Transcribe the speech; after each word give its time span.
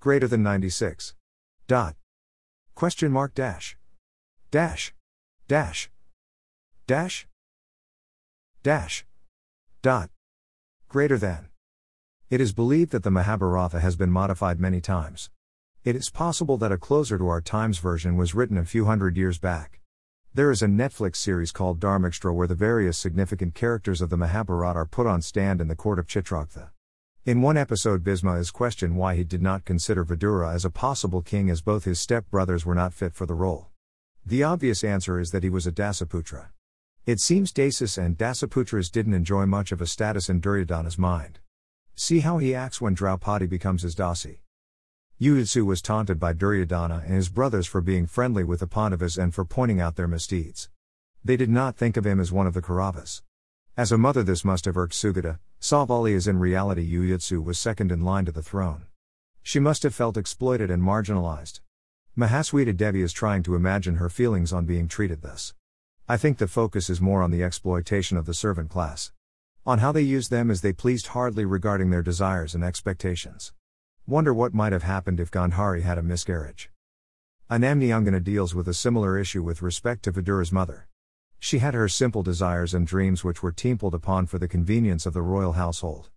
Greater 0.00 0.28
than 0.28 0.44
96. 0.44 1.14
Dot. 1.66 1.96
Question 2.76 3.10
mark 3.10 3.34
dash. 3.34 3.76
Dash. 4.52 4.94
Dash. 5.48 5.90
Dash. 6.86 7.26
Dash. 8.62 9.04
Dot. 9.82 10.10
Greater 10.88 11.18
than. 11.18 11.48
It 12.30 12.40
is 12.40 12.52
believed 12.52 12.92
that 12.92 13.02
the 13.02 13.10
Mahabharata 13.10 13.80
has 13.80 13.96
been 13.96 14.12
modified 14.12 14.60
many 14.60 14.80
times. 14.80 15.30
It 15.82 15.96
is 15.96 16.10
possible 16.10 16.56
that 16.58 16.70
a 16.70 16.78
closer 16.78 17.18
to 17.18 17.26
our 17.26 17.40
times 17.40 17.78
version 17.78 18.16
was 18.16 18.36
written 18.36 18.56
a 18.56 18.64
few 18.64 18.84
hundred 18.84 19.16
years 19.16 19.40
back. 19.40 19.80
There 20.32 20.52
is 20.52 20.62
a 20.62 20.66
Netflix 20.66 21.16
series 21.16 21.50
called 21.50 21.80
Dharmakshetra 21.80 22.32
where 22.32 22.46
the 22.46 22.54
various 22.54 22.96
significant 22.96 23.56
characters 23.56 24.00
of 24.00 24.10
the 24.10 24.16
Mahabharata 24.16 24.78
are 24.78 24.86
put 24.86 25.08
on 25.08 25.22
stand 25.22 25.60
in 25.60 25.66
the 25.66 25.74
court 25.74 25.98
of 25.98 26.06
Chitragupta. 26.06 26.70
In 27.28 27.42
one 27.42 27.58
episode, 27.58 28.02
Bhisma 28.02 28.40
is 28.40 28.50
questioned 28.50 28.96
why 28.96 29.14
he 29.14 29.22
did 29.22 29.42
not 29.42 29.66
consider 29.66 30.02
Vidura 30.02 30.54
as 30.54 30.64
a 30.64 30.70
possible 30.70 31.20
king 31.20 31.50
as 31.50 31.60
both 31.60 31.84
his 31.84 31.98
stepbrothers 31.98 32.64
were 32.64 32.74
not 32.74 32.94
fit 32.94 33.12
for 33.12 33.26
the 33.26 33.34
role. 33.34 33.66
The 34.24 34.42
obvious 34.42 34.82
answer 34.82 35.20
is 35.20 35.30
that 35.32 35.42
he 35.42 35.50
was 35.50 35.66
a 35.66 35.70
Dasaputra. 35.70 36.46
It 37.04 37.20
seems 37.20 37.52
Dasis 37.52 37.98
and 38.02 38.16
Dasaputras 38.16 38.90
didn't 38.90 39.12
enjoy 39.12 39.44
much 39.44 39.72
of 39.72 39.82
a 39.82 39.86
status 39.86 40.30
in 40.30 40.40
Duryodhana's 40.40 40.96
mind. 40.96 41.40
See 41.94 42.20
how 42.20 42.38
he 42.38 42.54
acts 42.54 42.80
when 42.80 42.94
Draupadi 42.94 43.46
becomes 43.46 43.82
his 43.82 43.94
Dasi. 43.94 44.38
Yuyutsu 45.20 45.66
was 45.66 45.82
taunted 45.82 46.18
by 46.18 46.32
Duryodhana 46.32 47.02
and 47.04 47.12
his 47.12 47.28
brothers 47.28 47.66
for 47.66 47.82
being 47.82 48.06
friendly 48.06 48.42
with 48.42 48.60
the 48.60 48.66
Pandavas 48.66 49.18
and 49.18 49.34
for 49.34 49.44
pointing 49.44 49.82
out 49.82 49.96
their 49.96 50.08
misdeeds. 50.08 50.70
They 51.22 51.36
did 51.36 51.50
not 51.50 51.76
think 51.76 51.98
of 51.98 52.06
him 52.06 52.20
as 52.20 52.32
one 52.32 52.46
of 52.46 52.54
the 52.54 52.62
Kauravas. 52.62 53.20
As 53.78 53.92
a 53.92 53.96
mother, 53.96 54.24
this 54.24 54.44
must 54.44 54.64
have 54.64 54.76
irked 54.76 54.92
Sugata, 54.92 55.38
Savali 55.60 56.10
is 56.10 56.26
in 56.26 56.40
reality 56.40 56.84
Yuyutsu 56.92 57.40
was 57.40 57.60
second 57.60 57.92
in 57.92 58.00
line 58.00 58.24
to 58.24 58.32
the 58.32 58.42
throne. 58.42 58.86
She 59.44 59.60
must 59.60 59.84
have 59.84 59.94
felt 59.94 60.16
exploited 60.16 60.68
and 60.68 60.82
marginalized. 60.82 61.60
Mahasweta 62.18 62.76
Devi 62.76 63.02
is 63.02 63.12
trying 63.12 63.44
to 63.44 63.54
imagine 63.54 63.94
her 63.98 64.08
feelings 64.08 64.52
on 64.52 64.64
being 64.64 64.88
treated 64.88 65.22
thus. 65.22 65.54
I 66.08 66.16
think 66.16 66.38
the 66.38 66.48
focus 66.48 66.90
is 66.90 67.00
more 67.00 67.22
on 67.22 67.30
the 67.30 67.44
exploitation 67.44 68.16
of 68.16 68.26
the 68.26 68.34
servant 68.34 68.68
class. 68.68 69.12
On 69.64 69.78
how 69.78 69.92
they 69.92 70.02
used 70.02 70.32
them 70.32 70.50
as 70.50 70.60
they 70.60 70.72
pleased 70.72 71.14
hardly 71.14 71.44
regarding 71.44 71.90
their 71.90 72.02
desires 72.02 72.56
and 72.56 72.64
expectations. 72.64 73.52
Wonder 74.08 74.34
what 74.34 74.52
might 74.52 74.72
have 74.72 74.82
happened 74.82 75.20
if 75.20 75.30
Gandhari 75.30 75.82
had 75.82 75.98
a 75.98 76.02
miscarriage. 76.02 76.68
Anamniyangana 77.48 78.24
deals 78.24 78.56
with 78.56 78.66
a 78.66 78.74
similar 78.74 79.16
issue 79.16 79.44
with 79.44 79.62
respect 79.62 80.02
to 80.02 80.10
Vidura's 80.10 80.50
mother. 80.50 80.88
She 81.38 81.58
had 81.58 81.74
her 81.74 81.88
simple 81.88 82.22
desires 82.22 82.74
and 82.74 82.86
dreams 82.86 83.22
which 83.22 83.42
were 83.42 83.52
templed 83.52 83.94
upon 83.94 84.26
for 84.26 84.38
the 84.38 84.48
convenience 84.48 85.06
of 85.06 85.14
the 85.14 85.22
royal 85.22 85.52
household. 85.52 86.10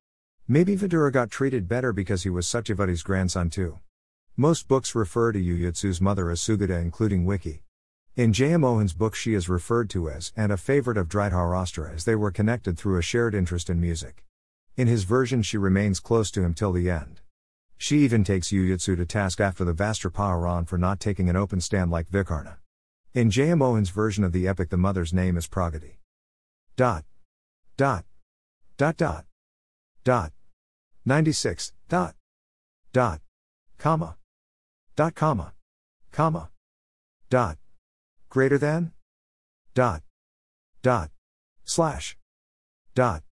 Maybe 0.47 0.75
Vidura 0.75 1.11
got 1.11 1.29
treated 1.29 1.67
better 1.67 1.93
because 1.93 2.23
he 2.23 2.29
was 2.29 2.47
Satyavati's 2.47 3.03
grandson 3.03 3.49
too. 3.49 3.79
Most 4.35 4.67
books 4.67 4.95
refer 4.95 5.31
to 5.31 5.39
Yuyutsu's 5.39 6.01
mother 6.01 6.29
as 6.31 6.41
Sugata 6.41 6.81
including 6.81 7.25
Wiki. 7.25 7.63
In 8.15 8.33
J.M. 8.33 8.61
Jayamohan's 8.61 8.93
book 8.93 9.15
she 9.15 9.33
is 9.33 9.47
referred 9.47 9.89
to 9.91 10.09
as 10.09 10.33
and 10.35 10.51
a 10.51 10.57
favorite 10.57 10.97
of 10.97 11.07
Dhritarashtra 11.07 11.93
as 11.93 12.05
they 12.05 12.15
were 12.15 12.31
connected 12.31 12.77
through 12.77 12.97
a 12.97 13.01
shared 13.01 13.35
interest 13.35 13.69
in 13.69 13.79
music. 13.79 14.23
In 14.75 14.87
his 14.87 15.03
version 15.03 15.43
she 15.43 15.57
remains 15.57 15.99
close 15.99 16.31
to 16.31 16.41
him 16.41 16.53
till 16.53 16.73
the 16.73 16.89
end. 16.89 17.21
She 17.77 17.99
even 17.99 18.23
takes 18.23 18.51
Yuyutsu 18.51 18.97
to 18.97 19.05
task 19.05 19.39
after 19.39 19.63
the 19.63 19.73
Vastrapaharan 19.73 20.67
for 20.67 20.77
not 20.77 20.99
taking 20.99 21.29
an 21.29 21.35
open 21.35 21.61
stand 21.61 21.91
like 21.91 22.09
Vikarna. 22.09 22.60
In 23.13 23.29
Jayamohan's 23.29 23.89
version 23.89 24.23
of 24.23 24.31
the 24.31 24.47
epic, 24.47 24.69
the 24.69 24.77
mother's 24.77 25.13
name 25.13 25.35
is 25.35 25.45
Pragati. 25.45 25.97
Dot. 26.77 27.03
Dot. 27.75 28.05
Dot 28.77 28.95
dot. 28.95 29.25
Dot. 30.05 30.31
96. 31.05 31.73
Dot. 31.89 32.15
Dot. 32.93 33.19
Comma. 33.77 34.15
Dot 34.95 35.13
comma. 35.13 35.51
Comma. 36.13 36.51
Dot. 37.29 37.57
Greater 38.29 38.57
than? 38.57 38.93
Dot. 39.73 40.03
Dot. 40.81 41.11
Slash. 41.65 42.15
Dot. 42.95 43.23